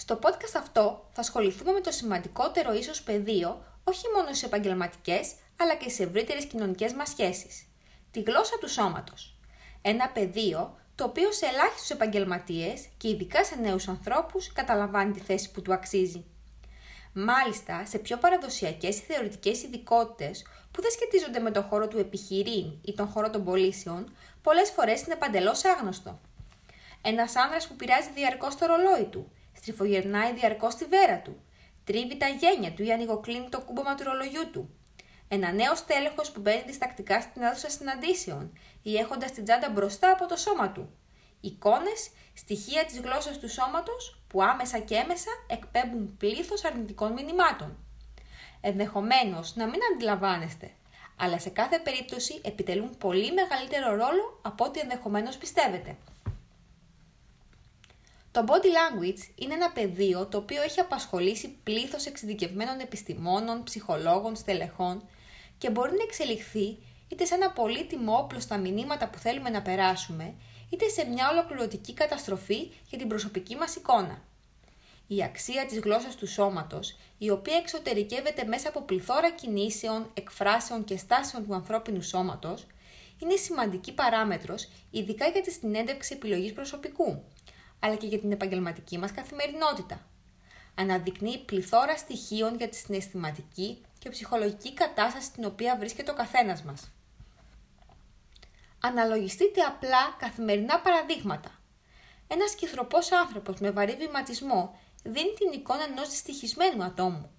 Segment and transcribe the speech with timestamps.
[0.00, 5.74] Στο podcast αυτό θα ασχοληθούμε με το σημαντικότερο ίσως πεδίο όχι μόνο στις επαγγελματικές αλλά
[5.74, 7.66] και σε ευρύτερες κοινωνικές μας σχέσεις.
[8.10, 9.36] Τη γλώσσα του σώματος.
[9.82, 15.50] Ένα πεδίο το οποίο σε ελάχιστους επαγγελματίες και ειδικά σε νέους ανθρώπους καταλαμβάνει τη θέση
[15.50, 16.24] που του αξίζει.
[17.12, 22.72] Μάλιστα, σε πιο παραδοσιακές ή θεωρητικές ειδικότητες που δεν σχετίζονται με τον χώρο του επιχειρήν
[22.84, 26.20] ή τον χώρο των πωλήσεων, πολλές φορές είναι παντελώς άγνωστο.
[27.02, 31.40] Ένας άνδρας που πειράζει διαρκώς το ρολόι του, στριφογερνάει διαρκώς τη βέρα του,
[31.84, 34.70] τρίβει τα γένια του ή ανοιγοκλίνει το κούμπομα του ρολογιού του.
[35.28, 40.26] Ένα νέο τέλεχο που μπαίνει διστακτικά στην αίθουσα συναντήσεων ή έχοντας την τσάντα μπροστά από
[40.26, 40.90] το σώμα του.
[41.40, 47.76] Εικόνες, στοιχεία της γλώσσας του σώματος που άμεσα και έμεσα εκπέμπουν πλήθος αρνητικών μηνυμάτων.
[48.60, 50.70] Ενδεχομένως να μην αντιλαμβάνεστε,
[51.16, 55.96] αλλά σε κάθε περίπτωση επιτελούν πολύ μεγαλύτερο ρόλο από ό,τι ενδεχομένως πιστεύετε.
[58.38, 65.08] Το body language είναι ένα πεδίο το οποίο έχει απασχολήσει πλήθος εξειδικευμένων επιστημόνων, ψυχολόγων, στελεχών
[65.58, 70.34] και μπορεί να εξελιχθεί είτε σε ένα πολύτιμο όπλο στα μηνύματα που θέλουμε να περάσουμε,
[70.70, 74.22] είτε σε μια ολοκληρωτική καταστροφή για την προσωπική μας εικόνα.
[75.06, 80.96] Η αξία της γλώσσας του σώματος, η οποία εξωτερικεύεται μέσα από πληθώρα κινήσεων, εκφράσεων και
[80.96, 82.66] στάσεων του ανθρώπινου σώματος,
[83.18, 87.22] είναι σημαντική παράμετρος, ειδικά για τη συνέντευξη επιλογής προσωπικού,
[87.80, 90.06] αλλά και για την επαγγελματική μας καθημερινότητα.
[90.74, 96.90] Αναδεικνύει πληθώρα στοιχείων για τη συναισθηματική και ψυχολογική κατάσταση στην οποία βρίσκεται ο καθένας μας.
[98.80, 101.50] Αναλογιστείτε απλά καθημερινά παραδείγματα.
[102.26, 107.30] Ένας κυθροπός άνθρωπος με βαρύ βηματισμό δίνει την εικόνα ενός δυστυχισμένου ατόμου.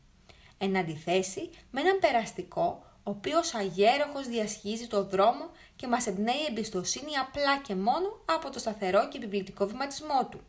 [0.57, 7.15] Εν αντιθέσει με έναν περαστικό, ο οποίος αγέροχος διασχίζει το δρόμο και μας εμπνέει εμπιστοσύνη
[7.15, 10.39] απλά και μόνο από το σταθερό και επιβλητικό βηματισμό του.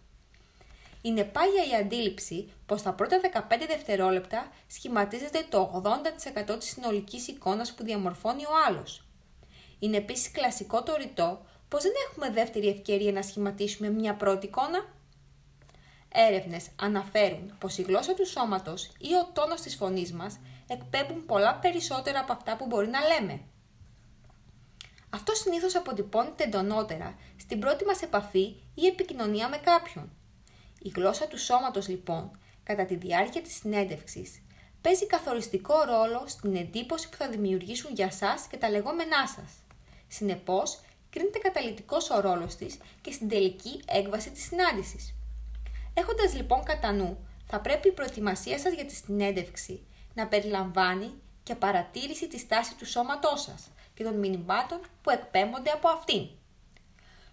[1.02, 3.20] Είναι πάγια η αντίληψη πως στα πρώτα
[3.50, 5.82] 15 δευτερόλεπτα σχηματίζεται το
[6.52, 9.04] 80% της συνολικής εικόνας που διαμορφώνει ο άλλος.
[9.78, 14.84] Είναι επίσης κλασικό το ρητό πως δεν έχουμε δεύτερη ευκαιρία να σχηματίσουμε μια πρώτη εικόνα.
[16.12, 20.38] Έρευνες αναφέρουν πως η γλώσσα του σώματος ή ο τόνος της φωνής μας
[20.72, 23.40] εκπέμπουν πολλά περισσότερα από αυτά που μπορεί να λέμε.
[25.10, 30.10] Αυτό συνήθως αποτυπώνεται εντονότερα στην πρώτη μας επαφή ή επικοινωνία με κάποιον.
[30.82, 34.42] Η γλώσσα του σώματος λοιπόν, κατά τη διάρκεια της συνέντευξης,
[34.80, 39.52] παίζει καθοριστικό ρόλο στην εντύπωση που θα δημιουργήσουν για σας και τα λεγόμενά σας.
[40.08, 45.14] Συνεπώς, κρίνεται καταλητικός ο ρόλος της και στην τελική έκβαση της συνάντησης.
[45.94, 49.84] Έχοντας λοιπόν κατά νου, θα πρέπει η προετοιμασία σας για τη συνέντευξη
[50.14, 55.88] να περιλαμβάνει και παρατήρηση της τάσης του σώματός σας και των μηνυμάτων που εκπέμπονται από
[55.88, 56.28] αυτήν.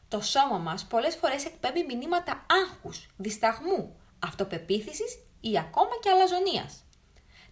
[0.08, 6.84] Το σώμα μας πολλές φορές εκπέμπει μηνύματα άγχους, δισταγμού, αυτοπεποίθησης ή ακόμα και αλαζονίας.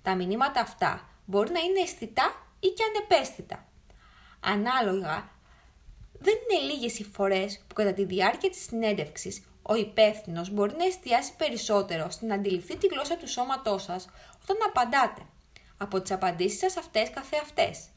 [0.02, 3.68] Τα μηνύματα αυτά μπορεί να είναι αισθητά ή και ανεπαίσθητα.
[4.40, 5.30] Ανάλογα,
[6.19, 10.86] δεν είναι λίγες οι φορές που κατά τη διάρκεια της συνέντευξης ο υπεύθυνος μπορεί να
[10.86, 14.09] εστιάσει περισσότερο στην να αντιληφθεί τη γλώσσα του σώματός σας
[14.44, 15.22] όταν απαντάτε,
[15.78, 17.90] από τις απαντήσεις σας αυτές καθεαυτές.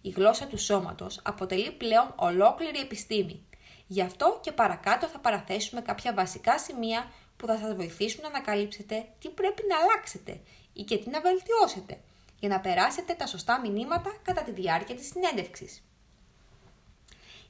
[0.00, 3.46] Η γλώσσα του σώματος αποτελεί πλέον ολόκληρη επιστήμη
[3.86, 9.06] Γι' αυτό και παρακάτω θα παραθέσουμε κάποια βασικά σημεία που θα σας βοηθήσουν να ανακαλύψετε
[9.18, 10.40] τι πρέπει να αλλάξετε
[10.72, 12.00] ή και τι να βελτιώσετε
[12.38, 15.85] για να περάσετε τα σωστά μηνύματα κατά τη διάρκεια της συνέντευξης.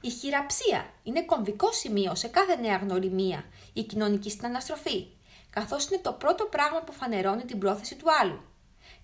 [0.01, 3.43] Η χειραψία είναι κομβικό σημείο σε κάθε νέα γνωριμία
[3.73, 5.07] ή κοινωνική συναναστροφή,
[5.49, 8.41] καθώς είναι το πρώτο πράγμα που φανερώνει την πρόθεση του άλλου.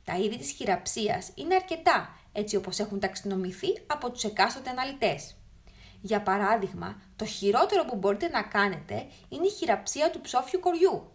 [0.03, 5.35] Τα είδη της χειραψίας είναι αρκετά, έτσι όπως έχουν ταξινομηθεί από τους εκάστοτε αναλυτές.
[6.01, 11.11] Για παράδειγμα, το χειρότερο που μπορείτε να κάνετε είναι η χειραψία του ψόφιου κοριού.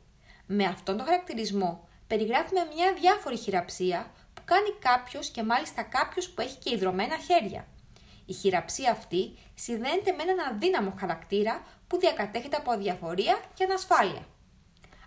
[0.47, 6.41] Με αυτόν τον χαρακτηρισμό περιγράφουμε μια διάφορη χειραψία που κάνει κάποιος και μάλιστα κάποιος που
[6.41, 7.67] έχει και ιδρωμένα χέρια.
[8.29, 14.27] Η χειραψία αυτή συνδέεται με έναν αδύναμο χαρακτήρα που διακατέχεται από αδιαφορία και ανασφάλεια.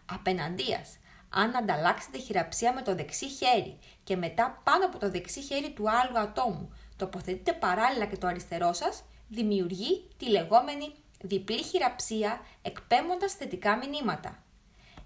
[0.06, 0.98] Απέναντίας,
[1.30, 5.90] αν ανταλλάξετε χειραψία με το δεξί χέρι και μετά πάνω από το δεξί χέρι του
[5.90, 13.78] άλλου ατόμου τοποθετείτε παράλληλα και το αριστερό σας, δημιουργεί τη λεγόμενη διπλή χειραψία εκπέμποντας θετικά
[13.78, 14.44] μηνύματα.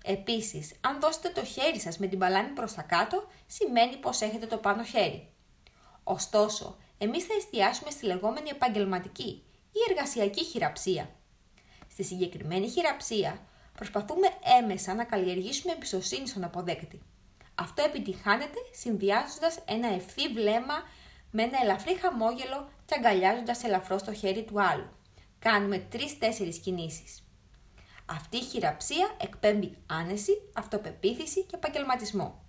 [0.04, 4.46] Επίσης, αν δώσετε το χέρι σας με την παλάμη προς τα κάτω, σημαίνει πως έχετε
[4.46, 5.30] το πάνω χέρι.
[6.04, 11.10] Ωστόσο, εμείς θα εστιάσουμε στη λεγόμενη επαγγελματική ή εργασιακή χειραψία.
[11.92, 14.28] Στη συγκεκριμένη χειραψία, προσπαθούμε
[14.62, 17.02] έμεσα να καλλιεργήσουμε εμπιστοσύνη στον αποδέκτη.
[17.56, 20.84] Αυτό επιτυχάνεται συνδυάζοντας ένα ευθύ βλέμμα
[21.32, 24.90] με ένα ελαφρύ χαμόγελο και αγκαλιάζοντας ελαφρώς το χέρι του άλλου.
[25.40, 27.24] Κάνουμε τρει-τέσσερι κινήσεις.
[28.06, 32.45] Αυτή η χειραψία εκπέμπει άνεση, αυτοπεποίθηση και επαγγελματισμό.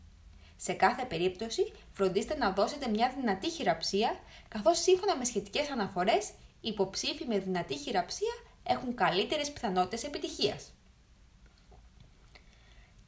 [0.56, 4.18] Σε κάθε περίπτωση, φροντίστε να δώσετε μια δυνατή χειραψία,
[4.48, 6.28] καθώς σύμφωνα με σχετικές αναφορές,
[6.60, 10.70] οι υποψήφοι με δυνατή χειραψία έχουν καλύτερες πιθανότητες επιτυχίας.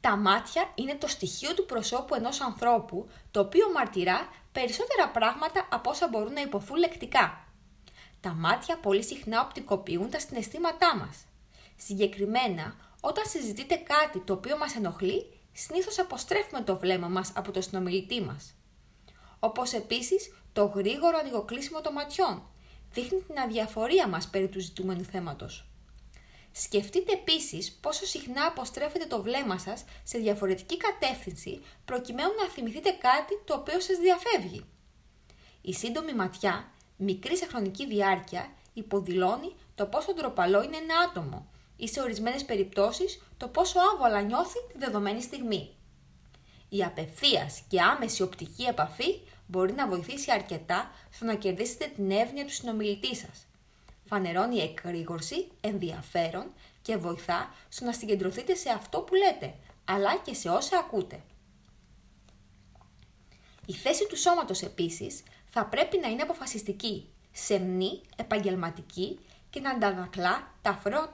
[0.01, 5.91] Τα μάτια είναι το στοιχείο του προσώπου ενός ανθρώπου, το οποίο μαρτυρά περισσότερα πράγματα από
[5.91, 7.47] όσα μπορούν να υποθούν λεκτικά.
[8.21, 11.25] Τα μάτια πολύ συχνά οπτικοποιούν τα συναισθήματά μας.
[11.77, 17.61] Συγκεκριμένα, όταν συζητείτε κάτι το οποίο μας ενοχλεί, συνήθως αποστρέφουμε το βλέμμα μας από το
[17.61, 18.55] συνομιλητή μας.
[19.39, 22.43] Όπως επίσης το γρήγορο ανοιγοκλείσιμο των ματιών
[22.93, 25.67] δείχνει την αδιαφορία μας περί του ζητούμενου θέματος.
[26.53, 33.43] Σκεφτείτε επίσης πόσο συχνά αποστρέφετε το βλέμμα σας σε διαφορετική κατεύθυνση προκειμένου να θυμηθείτε κάτι
[33.45, 34.65] το οποίο σας διαφεύγει.
[35.61, 41.47] Η σύντομη ματιά, μικρή σε χρονική διάρκεια, υποδηλώνει το πόσο ντροπαλό είναι ένα άτομο
[41.79, 45.77] ή σε ορισμένες περιπτώσεις το πόσο άβολα νιώθει τη δεδομένη στιγμή.
[46.69, 52.45] Η απευθείας και άμεση οπτική επαφή μπορεί να βοηθήσει αρκετά στο να κερδίσετε την εύνοια
[52.45, 53.47] του συνομιλητή σας.
[54.05, 56.53] Φανερώνει εκρήγορση, ενδιαφέρον
[56.83, 59.55] και βοηθά στο να συγκεντρωθείτε σε αυτό που λέτε,
[59.85, 61.21] αλλά και σε όσα ακούτε.
[63.67, 69.19] Η θέση του σώματος επίσης θα πρέπει να είναι αποφασιστική, σεμνή, επαγγελματική
[69.51, 70.55] και να αντανακλά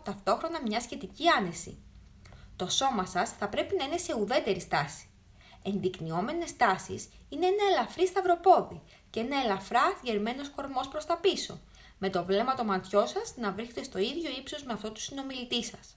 [0.03, 1.79] ταυτόχρονα μια σχετική άνεση.
[2.57, 5.09] Το σώμα σας θα πρέπει να είναι σε ουδέτερη στάση.
[5.63, 11.61] Ενδεικνυόμενες τάσεις είναι ένα ελαφρύ σταυροπόδι και ένα ελαφρά γερμένος κορμός προς τα πίσω,
[11.99, 15.65] με το βλέμμα το ματιό σας να βρίσκεται στο ίδιο ύψος με αυτό του συνομιλητή
[15.65, 15.97] σας.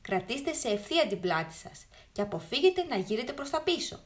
[0.00, 4.00] Κρατήστε σε ευθεία την πλάτη σας και αποφύγετε να γύρετε προς τα πίσω.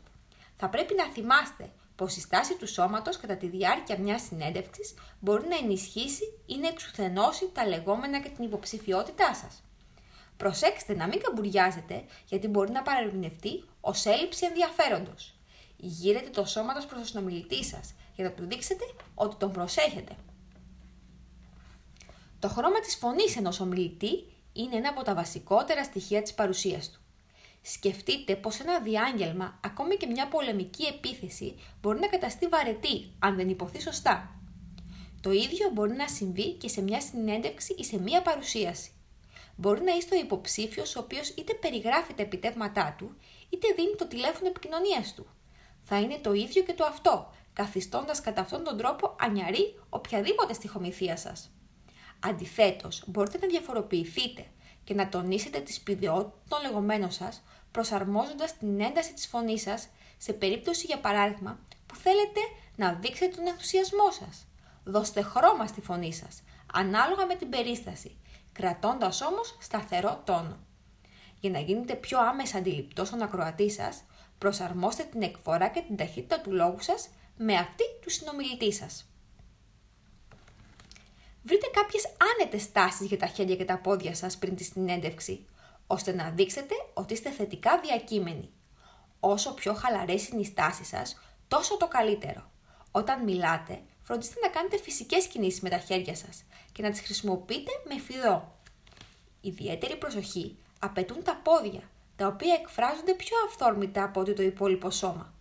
[0.56, 1.70] Θα πρέπει να θυμάστε
[2.02, 6.68] πως η στάση του σώματος κατά τη διάρκεια μιας συνέντευξης μπορεί να ενισχύσει ή να
[6.68, 9.62] εξουθενώσει τα λεγόμενα και την υποψηφιότητά σας.
[10.36, 15.34] Προσέξτε να μην καμπουριάζετε, γιατί μπορεί να παρερμηνευτεί ως έλλειψη ενδιαφέροντος.
[15.76, 18.84] Γύρετε το σώμα σα προς τον συνομιλητή σας για να του δείξετε
[19.14, 20.16] ότι τον προσέχετε.
[22.38, 27.01] Το χρώμα της φωνής ενός ομιλητή είναι ένα από τα βασικότερα στοιχεία της παρουσίας του.
[27.62, 33.48] Σκεφτείτε πως ένα διάγγελμα, ακόμη και μια πολεμική επίθεση, μπορεί να καταστεί βαρετή αν δεν
[33.48, 34.40] υποθεί σωστά.
[35.20, 38.90] Το ίδιο μπορεί να συμβεί και σε μια συνέντευξη ή σε μια παρουσίαση.
[39.56, 43.16] Μπορεί να είστε ο υποψήφιος ο οποίος είτε περιγράφει τα επιτεύγματά του,
[43.48, 45.26] είτε δίνει το τηλέφωνο επικοινωνίας του.
[45.82, 51.16] Θα είναι το ίδιο και το αυτό, καθιστώντας κατά αυτόν τον τρόπο ανιαρή οποιαδήποτε στοιχομηθεία
[51.16, 51.50] σας.
[52.20, 54.46] Αντιθέτως, μπορείτε να διαφοροποιηθείτε
[54.84, 59.88] και να τονίσετε τη σπουδαιότητα των λεγόμενων σας, προσαρμόζοντας την ένταση της φωνής σας
[60.18, 62.40] σε περίπτωση, για παράδειγμα, που θέλετε
[62.76, 64.46] να δείξετε τον ενθουσιασμό σας.
[64.84, 66.42] Δώστε χρώμα στη φωνή σας,
[66.72, 68.16] ανάλογα με την περίσταση,
[68.52, 70.58] κρατώντας όμως σταθερό τόνο.
[71.40, 74.02] Για να γίνετε πιο άμεσα αντιληπτός στον ακροατή σας,
[74.38, 79.11] προσαρμόστε την εκφορά και την ταχύτητα του λόγου σας με αυτή του συνομιλητή σας.
[81.42, 85.46] Βρείτε κάποιες άνετες τάσεις για τα χέρια και τα πόδια σας πριν τη συνέντευξη,
[85.86, 88.50] ώστε να δείξετε ότι είστε θετικά διακείμενοι.
[89.20, 92.50] Όσο πιο χαλαρές είναι οι στάσεις σας, τόσο το καλύτερο.
[92.90, 97.70] Όταν μιλάτε, φροντίστε να κάνετε φυσικές κινήσεις με τα χέρια σας και να τις χρησιμοποιείτε
[97.88, 98.56] με φιδό.
[99.40, 105.34] Ιδιαίτερη προσοχή απαιτούν τα πόδια, τα οποία εκφράζονται πιο αυθόρμητα από ό,τι το υπόλοιπο σώμα.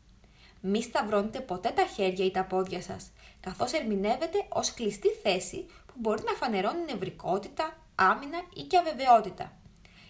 [0.62, 6.00] Μη σταυρώνετε ποτέ τα χέρια ή τα πόδια σας, καθώς ερμηνεύετε ως κλειστή θέση που
[6.00, 9.58] μπορεί να φανερώνει νευρικότητα, άμυνα ή και αβεβαιότητα.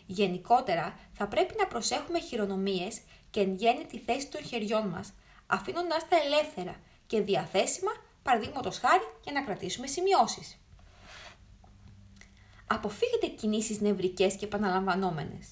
[0.06, 5.14] Γενικότερα, θα πρέπει να προσέχουμε χειρονομίες και εν γέννη τη θέση των χεριών μας,
[5.48, 6.76] αφήνοντας τα ελεύθερα
[7.08, 7.92] και διαθέσιμα,
[8.24, 10.58] παραδείγματος χάρη, για να κρατήσουμε σημειώσεις.
[12.68, 15.48] Αποφύγετε κινήσεις νευρικές και επαναλαμβανόμενες,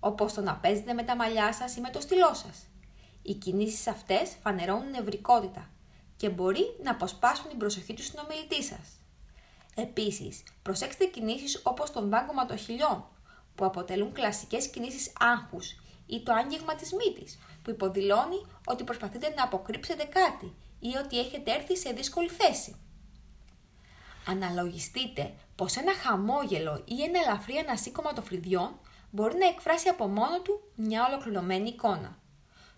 [0.00, 2.66] όπως το να παίζετε με τα μαλλιά σας ή με το στυλό σας.
[3.22, 5.70] Οι κινήσεις αυτές φανερώνουν νευρικότητα
[6.16, 8.98] και μπορεί να αποσπάσουν την προσοχή του συνομιλητή σας.
[9.74, 13.04] Επίσης, προσέξτε κινήσεις όπως τον δάγκωμα των χιλιών,
[13.54, 15.76] που αποτελούν κλασικές κινήσεις άγχους
[16.06, 21.52] ή το άγγιγμα της μύτης, που υποδηλώνει ότι προσπαθείτε να αποκρύψετε κάτι ή ότι έχετε
[21.52, 22.76] έρθει σε δύσκολη θέση.
[24.26, 28.78] Αναλογιστείτε πως ένα χαμόγελο ή ένα ελαφρύ ανασύκωμα των φρυδιών
[29.10, 32.18] μπορεί να εκφράσει από μόνο του μια ολοκληρωμένη εικόνα.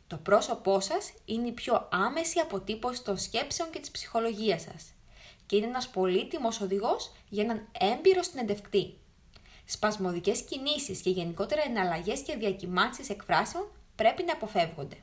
[0.07, 4.93] Το πρόσωπό σας είναι η πιο άμεση αποτύπωση των σκέψεων και της ψυχολογίας σας
[5.47, 8.99] και είναι ένας πολύτιμος οδηγός για έναν έμπειρο συνεντευκτή.
[9.65, 14.97] Σπασμωδικές κινήσεις και γενικότερα εναλλαγές και διακυμάνσεις εκφράσεων πρέπει να αποφεύγονται.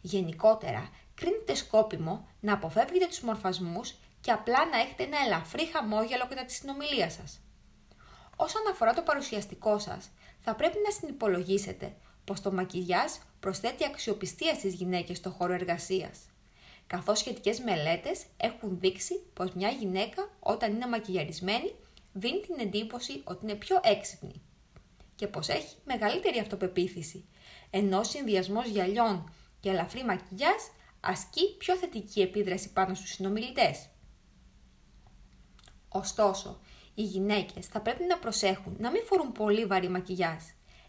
[0.00, 6.44] Γενικότερα, κρίνεται σκόπιμο να αποφεύγετε τους μορφασμούς και απλά να έχετε ένα ελαφρύ χαμόγελο κατά
[6.44, 7.40] τη συνομιλία σας.
[8.36, 14.74] Όσον αφορά το παρουσιαστικό σας, θα πρέπει να συνυπολογίσετε πως το μακιγιάζ προσθέτει αξιοπιστία στις
[14.74, 16.18] γυναίκες στο χώρο εργασίας,
[16.92, 21.74] καθώς σχετικές μελέτες έχουν δείξει πως μια γυναίκα όταν είναι μακιγιαρισμένη
[22.12, 24.42] δίνει την εντύπωση ότι είναι πιο έξυπνη
[25.14, 27.24] και πως έχει μεγαλύτερη αυτοπεποίθηση,
[27.70, 30.62] ενώ ο συνδυασμός γυαλιών και ελαφρύ μακιγιάζ
[31.00, 33.88] ασκεί πιο θετική επίδραση πάνω στους συνομιλητές.
[35.88, 36.60] Ωστόσο,
[36.94, 40.42] οι γυναίκες θα πρέπει να προσέχουν να μην φορούν πολύ βαρύ μακιγιάζ,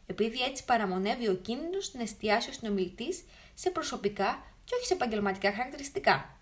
[0.05, 5.51] επειδή έτσι παραμονεύει ο κίνδυνος να εστιάσει ο συνομιλητής σε προσωπικά και όχι σε επαγγελματικά
[5.51, 6.38] χαρακτηριστικά.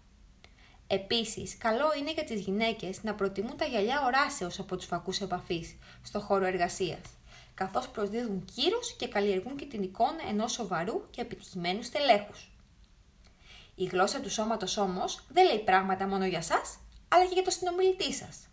[0.88, 5.75] Επίσης, καλό είναι για τις γυναίκες να προτιμούν τα γυαλιά οράσεως από τους φακούς επαφής
[6.04, 7.01] στο χώρο εργασίας,
[7.54, 12.51] καθώς προσδίδουν κύρος και καλλιεργούν και την εικόνα ενός σοβαρού και επιτυχημένου στελέχους.
[13.75, 16.62] Η γλώσσα του σώματος όμως δεν λέει πράγματα μόνο για εσά,
[17.08, 18.48] αλλά και για το συνομιλητή σας.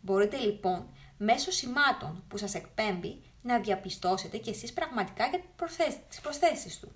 [0.00, 5.40] Μπορείτε λοιπόν μέσω σημάτων που σας εκπέμπει να διαπιστώσετε και εσείς πραγματικά για
[6.08, 6.92] τις προσθέσεις του.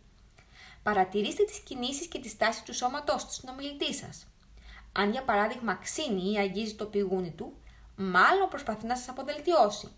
[0.83, 4.27] Παρατηρήστε τις κινήσεις και τη στάση του σώματός του συνομιλητή σας.
[4.93, 7.53] Αν για παράδειγμα ξύνει ή αγγίζει το πηγούνι του,
[7.97, 9.89] μάλλον προσπαθεί να σας αποδελτιώσει.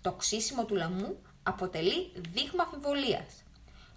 [0.00, 3.42] Το ξύσιμο του λαμού αποτελεί δείγμα αμφιβολίας.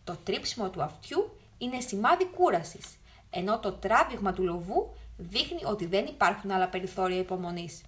[0.03, 2.97] Το τρίψιμο του αυτιού είναι σημάδι κούρασης,
[3.29, 7.81] ενώ το τράβηγμα του λοβού δείχνει ότι δεν υπάρχουν άλλα περιθώρια υπομονής.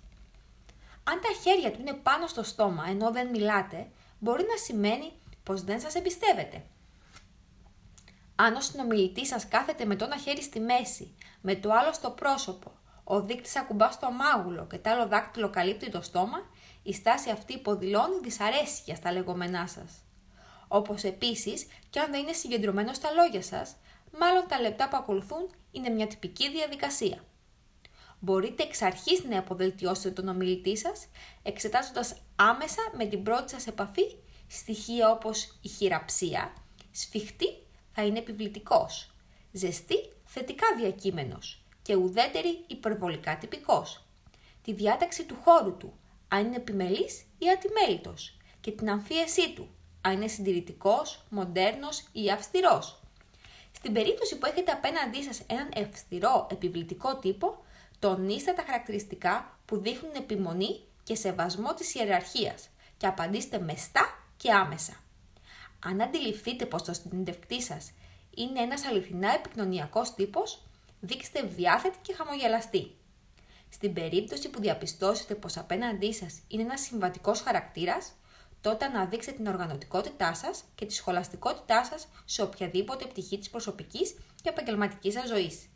[1.03, 3.87] Αν τα χέρια του είναι πάνω στο στόμα ενώ δεν μιλάτε,
[4.19, 5.11] μπορεί να σημαίνει
[5.43, 6.63] πως δεν σας εμπιστεύετε.
[8.39, 12.09] Αν ο συνομιλητής σας κάθεται με το ένα χέρι στη μέση, με το άλλο στο
[12.09, 12.71] πρόσωπο,
[13.03, 16.37] ο δείκτης ακουμπά στο μάγουλο και το άλλο δάκτυλο καλύπτει το στόμα,
[16.83, 19.91] η στάση αυτή υποδηλώνει δυσαρέσκεια στα λεγόμενά σας.
[20.67, 23.75] Όπως επίσης και αν δεν είναι συγκεντρωμένο στα λόγια σας,
[24.19, 27.23] μάλλον τα λεπτά που ακολουθούν είναι μια τυπική διαδικασία.
[28.19, 31.07] Μπορείτε εξ αρχής να αποδελτιώσετε τον ομιλητή σας,
[31.43, 34.15] εξετάζοντας άμεσα με την πρώτη σας επαφή
[34.47, 36.53] στοιχεία όπως η χειραψία,
[36.91, 37.66] σφιχτή
[37.99, 39.11] θα είναι επιβλητικός,
[39.51, 44.03] ζεστή θετικά διακείμενος και ουδέτερη υπερβολικά τυπικός.
[44.63, 45.93] Τη διάταξη του χώρου του,
[46.27, 49.69] αν είναι επιμελής ή ατιμέλητος και την αμφίεσή του,
[50.01, 53.01] αν είναι συντηρητικός, μοντέρνος ή αυστηρός.
[53.71, 57.65] Στην περίπτωση που έχετε απέναντί σας έναν αυστηρό επιβλητικό τύπο,
[57.99, 64.93] τονίστε τα χαρακτηριστικά που δείχνουν επιμονή και σεβασμό της ιεραρχίας και απαντήστε μεστά και άμεσα.
[65.79, 67.91] Αν αντιληφθείτε πως το συνεντευκτή σας
[68.35, 70.61] είναι ένας αληθινά επικοινωνιακός τύπος,
[70.99, 72.95] δείξτε διάθετη και χαμογελαστή.
[73.69, 78.13] Στην περίπτωση που διαπιστώσετε πως απέναντί σας είναι ένας συμβατικός χαρακτήρας,
[78.61, 84.49] τότε αναδείξτε την οργανωτικότητά σας και τη σχολαστικότητά σας σε οποιαδήποτε πτυχή της προσωπικής και
[84.49, 85.69] επαγγελματικής σας ζωής.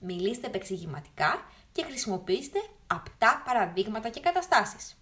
[0.00, 4.97] Μιλήστε επεξηγηματικά και χρησιμοποιήστε απτά παραδείγματα και καταστάσεις.